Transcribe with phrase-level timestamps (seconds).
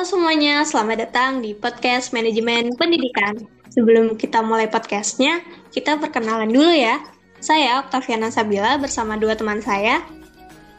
[0.00, 3.36] Halo semuanya, selamat datang di podcast Manajemen Pendidikan.
[3.68, 5.44] Sebelum kita mulai podcastnya,
[5.76, 7.04] kita perkenalan dulu ya.
[7.36, 10.00] Saya Octaviana Sabila bersama dua teman saya.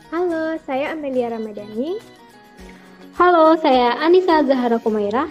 [0.09, 2.01] Halo, saya Amelia Ramadhani.
[3.13, 5.29] Halo, saya Anissa Zahara Kumaira.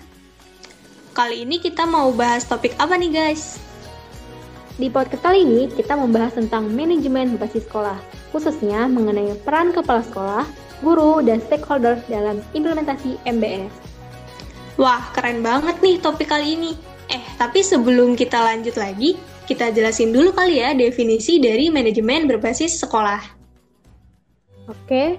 [1.10, 3.58] Kali ini kita mau bahas topik apa nih guys?
[4.78, 7.98] Di podcast kali ini kita membahas tentang manajemen berbasis sekolah,
[8.30, 10.46] khususnya mengenai peran kepala sekolah,
[10.80, 13.72] guru, dan stakeholder dalam implementasi MBS.
[14.80, 16.72] Wah, keren banget nih topik kali ini.
[17.10, 19.18] Eh, tapi sebelum kita lanjut lagi,
[19.50, 23.18] kita jelasin dulu kali ya definisi dari manajemen berbasis sekolah.
[24.70, 25.18] Oke,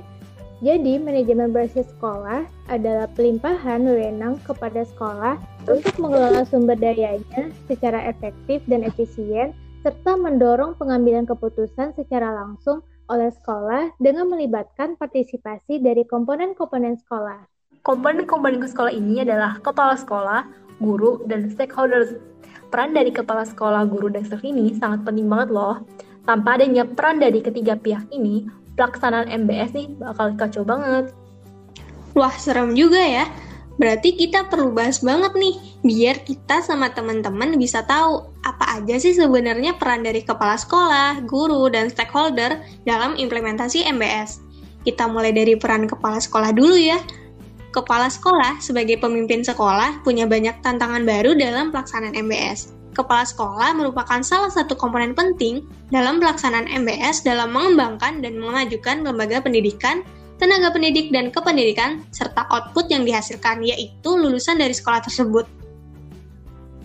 [0.61, 5.35] jadi manajemen berbasis sekolah adalah pelimpahan wewenang kepada sekolah
[5.65, 13.27] untuk mengelola sumber dayanya secara efektif dan efisien, serta mendorong pengambilan keputusan secara langsung oleh
[13.35, 17.43] sekolah dengan melibatkan partisipasi dari komponen-komponen sekolah.
[17.83, 20.47] Komponen-komponen sekolah ini adalah kepala sekolah,
[20.79, 22.15] guru, dan stakeholders.
[22.71, 25.83] Peran dari kepala sekolah, guru, dan staff ini sangat penting banget loh.
[26.23, 28.47] Tanpa adanya peran dari ketiga pihak ini,
[28.79, 31.11] pelaksanaan MBS nih bakal kacau banget.
[32.15, 33.27] Wah, serem juga ya.
[33.75, 39.13] Berarti kita perlu bahas banget nih, biar kita sama teman-teman bisa tahu apa aja sih
[39.13, 44.41] sebenarnya peran dari kepala sekolah, guru, dan stakeholder dalam implementasi MBS.
[44.81, 46.97] Kita mulai dari peran kepala sekolah dulu ya.
[47.71, 52.73] Kepala sekolah sebagai pemimpin sekolah punya banyak tantangan baru dalam pelaksanaan MBS.
[52.91, 59.39] Kepala sekolah merupakan salah satu komponen penting dalam pelaksanaan MBS dalam mengembangkan dan memajukan lembaga
[59.39, 60.03] pendidikan
[60.41, 65.45] tenaga pendidik dan kependidikan, serta output yang dihasilkan, yaitu lulusan dari sekolah tersebut.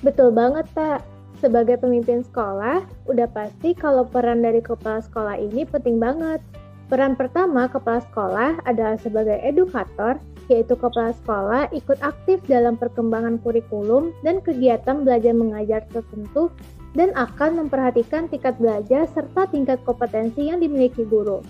[0.04, 1.15] Betul banget, Pak.
[1.36, 2.80] Sebagai pemimpin sekolah,
[3.12, 6.40] udah pasti kalau peran dari kepala sekolah ini penting banget.
[6.88, 10.16] Peran pertama kepala sekolah adalah sebagai edukator,
[10.48, 16.48] yaitu kepala sekolah ikut aktif dalam perkembangan kurikulum dan kegiatan belajar mengajar tertentu
[16.96, 21.44] dan akan memperhatikan tingkat belajar serta tingkat kompetensi yang dimiliki guru.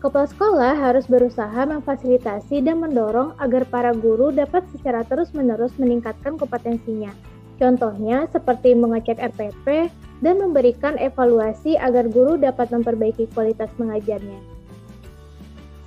[0.00, 7.10] Kepala sekolah harus berusaha memfasilitasi dan mendorong agar para guru dapat secara terus-menerus meningkatkan kompetensinya.
[7.56, 9.88] Contohnya seperti mengecek RPP
[10.20, 14.40] dan memberikan evaluasi agar guru dapat memperbaiki kualitas mengajarnya.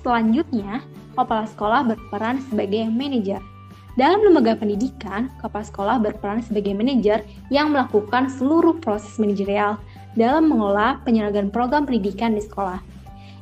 [0.02, 0.82] Selanjutnya,
[1.14, 3.42] kepala sekolah berperan sebagai manajer.
[3.98, 9.76] Dalam lembaga pendidikan, kepala sekolah berperan sebagai manajer yang melakukan seluruh proses manajerial
[10.14, 12.80] dalam mengelola penyelenggaraan program pendidikan di sekolah.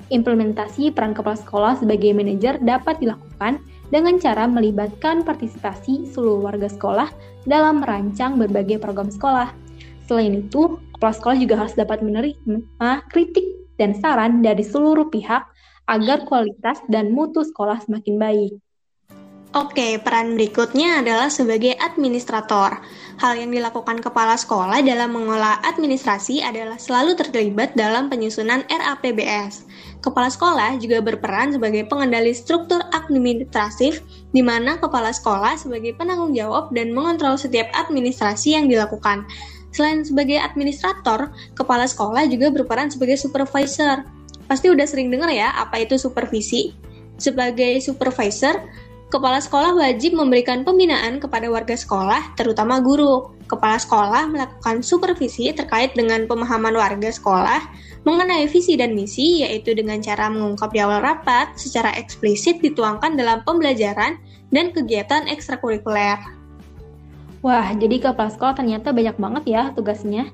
[0.09, 3.61] Implementasi peran kepala sekolah sebagai manajer dapat dilakukan
[3.93, 7.09] dengan cara melibatkan partisipasi seluruh warga sekolah
[7.49, 9.51] dalam merancang berbagai program sekolah.
[10.05, 13.45] Selain itu, kepala sekolah juga harus dapat menerima kritik
[13.81, 15.49] dan saran dari seluruh pihak
[15.89, 18.53] agar kualitas dan mutu sekolah semakin baik.
[19.57, 22.85] Oke, peran berikutnya adalah sebagai administrator.
[23.17, 29.65] Hal yang dilakukan kepala sekolah dalam mengolah administrasi adalah selalu terlibat dalam penyusunan RAPBS.
[29.99, 36.71] Kepala sekolah juga berperan sebagai pengendali struktur administratif, di mana kepala sekolah sebagai penanggung jawab
[36.71, 39.27] dan mengontrol setiap administrasi yang dilakukan.
[39.75, 44.07] Selain sebagai administrator, kepala sekolah juga berperan sebagai supervisor.
[44.47, 46.73] Pasti udah sering dengar ya apa itu supervisi.
[47.19, 48.63] Sebagai supervisor,
[49.09, 53.33] Kepala sekolah wajib memberikan pembinaan kepada warga sekolah, terutama guru.
[53.49, 57.65] Kepala sekolah melakukan supervisi terkait dengan pemahaman warga sekolah
[58.07, 63.43] mengenai visi dan misi, yaitu dengan cara mengungkap di awal rapat secara eksplisit dituangkan dalam
[63.43, 64.19] pembelajaran
[64.55, 66.19] dan kegiatan ekstrakurikuler.
[67.43, 70.31] Wah, jadi kepala sekolah ternyata banyak banget ya tugasnya.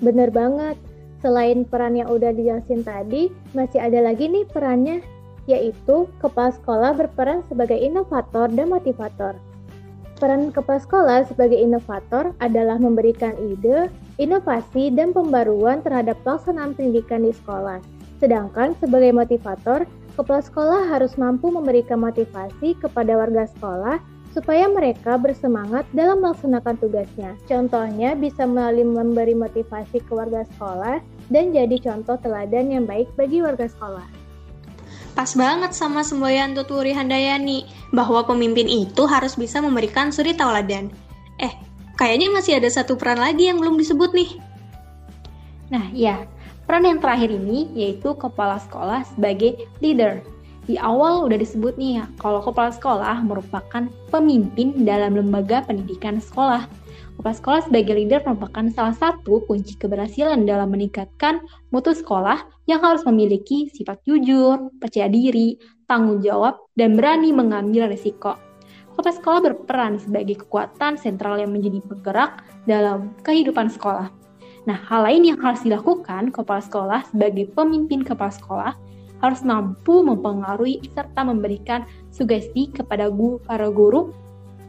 [0.00, 0.80] Bener banget.
[1.22, 5.04] Selain peran yang udah dijelasin tadi, masih ada lagi nih perannya
[5.50, 9.34] yaitu kepala sekolah berperan sebagai inovator dan motivator.
[10.22, 13.90] Peran kepala sekolah sebagai inovator adalah memberikan ide,
[14.22, 17.82] inovasi, dan pembaruan terhadap pelaksanaan pendidikan di sekolah.
[18.22, 19.82] Sedangkan sebagai motivator,
[20.14, 23.98] kepala sekolah harus mampu memberikan motivasi kepada warga sekolah
[24.30, 27.34] supaya mereka bersemangat dalam melaksanakan tugasnya.
[27.50, 31.02] Contohnya bisa melalui memberi motivasi ke warga sekolah
[31.34, 34.21] dan jadi contoh teladan yang baik bagi warga sekolah.
[35.22, 37.62] Pas banget sama semboyan Tuturi Handayani,
[37.94, 40.90] bahwa pemimpin itu harus bisa memberikan suri tauladan.
[41.38, 41.54] Eh,
[41.94, 44.42] kayaknya masih ada satu peran lagi yang belum disebut nih.
[45.70, 46.26] Nah, ya,
[46.66, 50.26] peran yang terakhir ini yaitu kepala sekolah sebagai leader.
[50.66, 56.66] Di awal udah disebut nih ya, kalau kepala sekolah merupakan pemimpin dalam lembaga pendidikan sekolah.
[57.18, 63.04] Kepala sekolah sebagai leader merupakan salah satu kunci keberhasilan dalam meningkatkan mutu sekolah yang harus
[63.04, 68.40] memiliki sifat jujur, percaya diri, tanggung jawab, dan berani mengambil risiko.
[68.92, 74.12] kepala sekolah berperan sebagai kekuatan sentral yang menjadi penggerak dalam kehidupan sekolah.
[74.68, 78.72] Nah, hal lain yang harus dilakukan kepala sekolah sebagai pemimpin kepala sekolah
[79.22, 84.10] harus mampu mempengaruhi serta memberikan sugesti kepada guru, para guru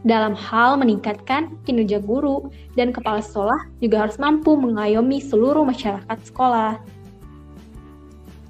[0.04, 6.76] dalam hal meningkatkan kinerja guru dan kepala sekolah juga harus mampu mengayomi seluruh masyarakat sekolah.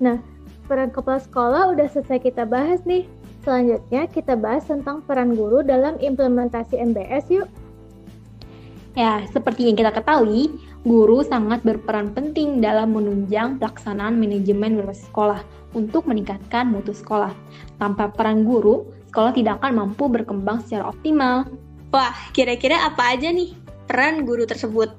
[0.02, 0.18] Nah,
[0.66, 3.06] peran kepala sekolah udah selesai kita bahas nih.
[3.46, 7.48] Selanjutnya kita bahas tentang peran guru dalam implementasi MBS yuk.
[8.94, 10.54] Ya, seperti yang kita ketahui,
[10.86, 15.42] guru sangat berperan penting dalam menunjang pelaksanaan manajemen berbasis sekolah
[15.74, 17.34] untuk meningkatkan mutu sekolah.
[17.82, 21.46] Tanpa peran guru, sekolah tidak akan mampu berkembang secara optimal.
[21.94, 23.54] Wah, kira-kira apa aja nih
[23.86, 24.90] peran guru tersebut?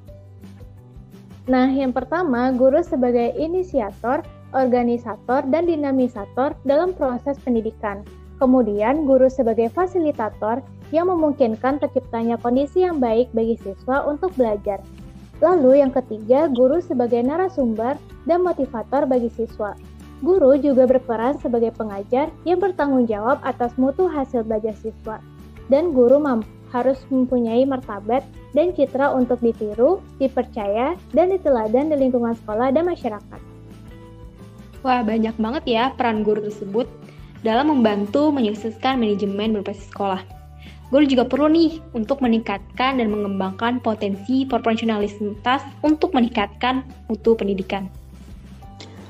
[1.52, 4.24] Nah, yang pertama, guru sebagai inisiator,
[4.56, 8.08] organisator, dan dinamisator dalam proses pendidikan.
[8.40, 10.64] Kemudian, guru sebagai fasilitator
[10.96, 14.80] yang memungkinkan terciptanya kondisi yang baik bagi siswa untuk belajar.
[15.44, 19.76] Lalu yang ketiga, guru sebagai narasumber dan motivator bagi siswa.
[20.26, 25.22] Guru juga berperan sebagai pengajar yang bertanggung jawab atas mutu hasil belajar siswa.
[25.70, 26.18] Dan guru
[26.74, 28.26] harus mempunyai martabat
[28.58, 33.42] dan citra untuk ditiru, dipercaya, dan diteladan di lingkungan sekolah dan masyarakat.
[34.82, 36.90] Wah, banyak banget ya peran guru tersebut
[37.46, 40.26] dalam membantu menyukseskan manajemen berbasis sekolah.
[40.90, 47.90] Guru juga perlu nih untuk meningkatkan dan mengembangkan potensi proporsionalitas untuk meningkatkan mutu pendidikan.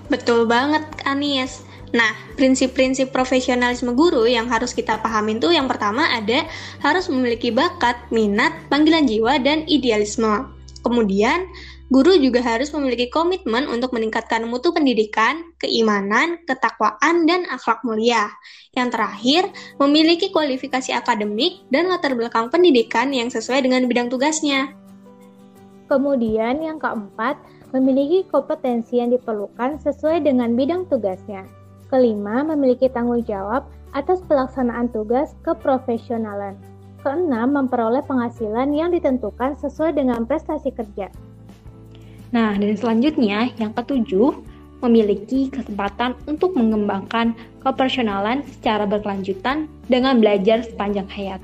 [0.08, 1.66] Betul banget, Anies.
[1.96, 6.44] Nah, prinsip-prinsip profesionalisme guru yang harus kita pahamin tuh yang pertama ada
[6.84, 10.52] harus memiliki bakat, minat, panggilan jiwa, dan idealisme.
[10.84, 11.48] Kemudian,
[11.86, 18.34] Guru juga harus memiliki komitmen untuk meningkatkan mutu pendidikan, keimanan, ketakwaan, dan akhlak mulia.
[18.74, 19.44] Yang terakhir,
[19.78, 24.74] memiliki kualifikasi akademik dan latar belakang pendidikan yang sesuai dengan bidang tugasnya.
[25.86, 27.38] Kemudian yang keempat,
[27.70, 31.46] memiliki kompetensi yang diperlukan sesuai dengan bidang tugasnya.
[31.94, 36.58] Kelima, memiliki tanggung jawab atas pelaksanaan tugas keprofesionalan.
[37.06, 41.14] Keenam, memperoleh penghasilan yang ditentukan sesuai dengan prestasi kerja.
[42.34, 44.34] Nah, dan selanjutnya yang ketujuh,
[44.82, 51.42] memiliki kesempatan untuk mengembangkan keprofesionalan secara berkelanjutan dengan belajar sepanjang hayat.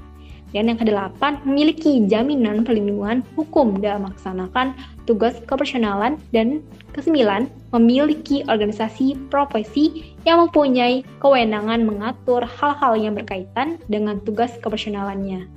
[0.51, 4.75] Dan yang kedelapan, memiliki jaminan perlindungan hukum dalam melaksanakan
[5.07, 6.19] tugas keprofesionalan.
[6.35, 6.59] Dan
[6.91, 15.47] kesembilan, memiliki organisasi profesi yang mempunyai kewenangan mengatur hal-hal yang berkaitan dengan tugas keprofesionalannya.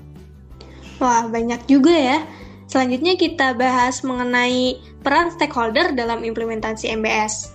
[1.03, 2.19] Wah, banyak juga ya.
[2.71, 7.51] Selanjutnya kita bahas mengenai peran stakeholder dalam implementasi MBS.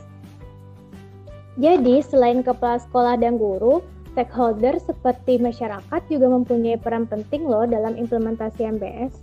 [1.59, 7.95] Jadi, selain kepala sekolah dan guru, stakeholder seperti masyarakat juga mempunyai peran penting loh dalam
[7.95, 9.13] implementasi MBS.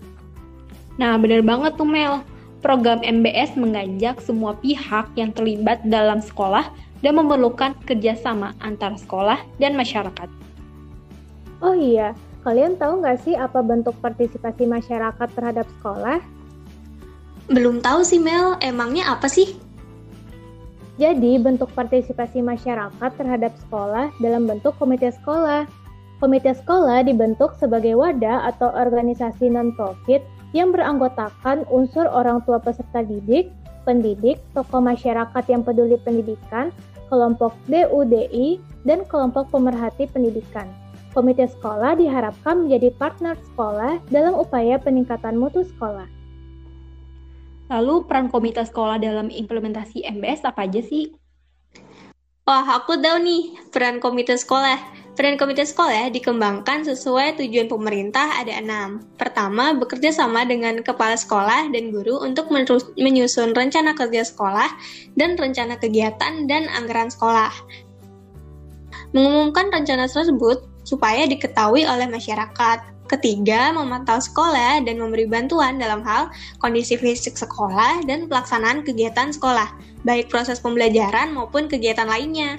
[0.96, 2.24] Nah, benar banget tuh Mel.
[2.64, 6.66] Program MBS mengajak semua pihak yang terlibat dalam sekolah
[7.04, 10.26] dan memerlukan kerjasama antara sekolah dan masyarakat.
[11.60, 12.16] Oh iya,
[12.46, 16.22] Kalian tahu nggak sih apa bentuk partisipasi masyarakat terhadap sekolah?
[17.50, 19.58] Belum tahu sih Mel, emangnya apa sih?
[20.96, 25.68] Jadi, bentuk partisipasi masyarakat terhadap sekolah dalam bentuk komite sekolah.
[26.16, 30.24] Komite sekolah dibentuk sebagai wadah atau organisasi non-profit
[30.56, 33.52] yang beranggotakan unsur orang tua peserta didik,
[33.84, 36.72] pendidik, tokoh masyarakat yang peduli pendidikan,
[37.12, 38.56] kelompok DUDI,
[38.88, 40.64] dan kelompok pemerhati pendidikan.
[41.12, 46.08] Komite sekolah diharapkan menjadi partner sekolah dalam upaya peningkatan mutu sekolah.
[47.66, 51.10] Lalu peran komite sekolah dalam implementasi MBS apa aja sih?
[52.46, 54.78] Wah, aku tahu nih peran komite sekolah.
[55.18, 59.02] Peran komite sekolah dikembangkan sesuai tujuan pemerintah ada enam.
[59.18, 62.46] Pertama, bekerja sama dengan kepala sekolah dan guru untuk
[62.94, 64.70] menyusun rencana kerja sekolah
[65.18, 67.50] dan rencana kegiatan dan anggaran sekolah.
[69.10, 72.95] Mengumumkan rencana tersebut supaya diketahui oleh masyarakat.
[73.06, 76.26] Ketiga, memantau sekolah dan memberi bantuan dalam hal
[76.58, 79.70] kondisi fisik sekolah dan pelaksanaan kegiatan sekolah,
[80.02, 82.58] baik proses pembelajaran maupun kegiatan lainnya.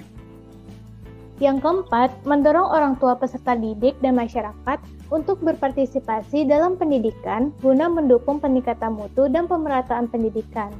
[1.44, 4.80] Yang keempat, mendorong orang tua peserta didik dan masyarakat
[5.12, 10.72] untuk berpartisipasi dalam pendidikan guna mendukung peningkatan mutu dan pemerataan pendidikan.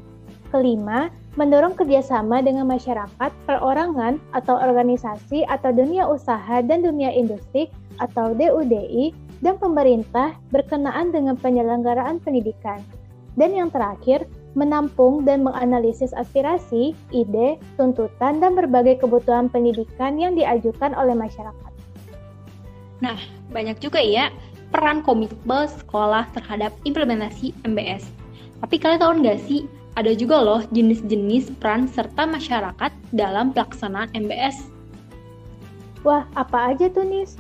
[0.48, 7.68] Kelima, mendorong kerjasama dengan masyarakat, perorangan, atau organisasi atau dunia usaha dan dunia industri
[8.00, 12.82] atau DUDI dan pemerintah berkenaan dengan penyelenggaraan pendidikan.
[13.38, 14.26] Dan yang terakhir,
[14.58, 21.72] menampung dan menganalisis aspirasi, ide, tuntutan, dan berbagai kebutuhan pendidikan yang diajukan oleh masyarakat.
[22.98, 23.22] Nah,
[23.54, 24.34] banyak juga ya
[24.74, 28.10] peran komitmen sekolah terhadap implementasi MBS.
[28.58, 34.74] Tapi kalian tahu nggak sih, ada juga loh jenis-jenis peran serta masyarakat dalam pelaksanaan MBS.
[36.02, 37.38] Wah, apa aja tuh, Nis?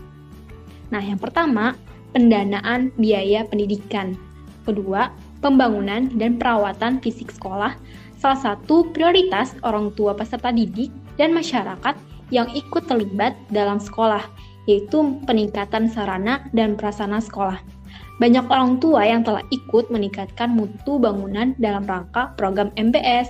[0.93, 1.75] Nah, yang pertama,
[2.17, 4.17] pendanaan biaya pendidikan.
[4.65, 5.13] Kedua,
[5.45, 7.77] pembangunan dan perawatan fisik sekolah.
[8.17, 10.89] Salah satu prioritas orang tua peserta didik
[11.21, 11.93] dan masyarakat
[12.33, 14.25] yang ikut terlibat dalam sekolah,
[14.65, 17.61] yaitu peningkatan sarana dan prasarana sekolah.
[18.17, 23.29] Banyak orang tua yang telah ikut meningkatkan mutu bangunan dalam rangka program MBS.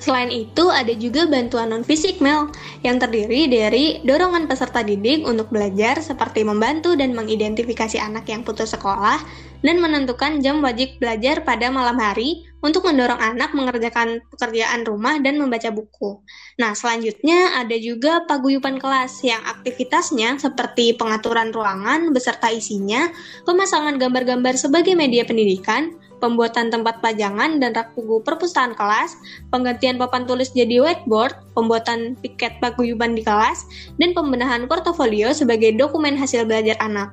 [0.00, 2.48] Selain itu, ada juga bantuan non-fisik, Mel,
[2.80, 8.72] yang terdiri dari dorongan peserta didik untuk belajar seperti membantu dan mengidentifikasi anak yang putus
[8.72, 9.20] sekolah,
[9.60, 15.36] dan menentukan jam wajib belajar pada malam hari untuk mendorong anak mengerjakan pekerjaan rumah dan
[15.36, 16.24] membaca buku.
[16.56, 23.12] Nah, selanjutnya ada juga paguyuban kelas yang aktivitasnya seperti pengaturan ruangan beserta isinya,
[23.44, 29.16] pemasangan gambar-gambar sebagai media pendidikan, pembuatan tempat pajangan dan rak buku perpustakaan kelas,
[29.48, 33.64] penggantian papan tulis jadi whiteboard, pembuatan piket paguyuban di kelas,
[33.96, 37.10] dan pembenahan portofolio sebagai dokumen hasil belajar anak.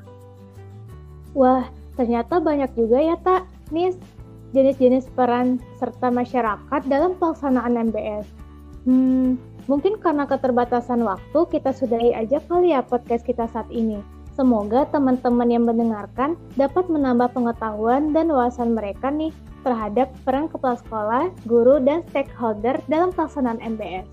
[1.31, 3.47] Wah, ternyata banyak juga ya, Tak.
[3.71, 3.99] Nis,
[4.55, 8.27] jenis-jenis peran serta masyarakat dalam pelaksanaan MBS.
[8.87, 9.35] Hmm,
[9.67, 13.99] mungkin karena keterbatasan waktu, kita sudahi aja kali ya podcast kita saat ini.
[14.37, 19.33] Semoga teman-teman yang mendengarkan dapat menambah pengetahuan dan wawasan mereka nih
[19.65, 24.05] terhadap peran kepala sekolah, guru, dan stakeholder dalam pelaksanaan MBS.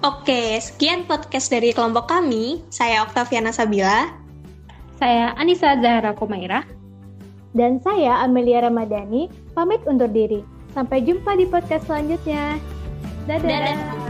[0.00, 2.64] Oke, sekian podcast dari kelompok kami.
[2.72, 4.10] Saya Oktaviana Sabila.
[4.96, 6.64] Saya Anissa Zahra Komaira.
[7.52, 10.40] Dan saya Amelia Ramadhani, pamit undur diri.
[10.72, 12.56] Sampai jumpa di podcast selanjutnya.
[13.28, 13.44] Dadah!
[13.44, 14.01] Dadah.